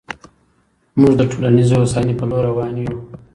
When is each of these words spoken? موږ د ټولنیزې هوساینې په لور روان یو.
موږ 0.99 1.13
د 1.17 1.21
ټولنیزې 1.31 1.75
هوساینې 1.79 2.13
په 2.19 2.25
لور 2.29 2.43
روان 2.49 2.73
یو. 2.83 2.97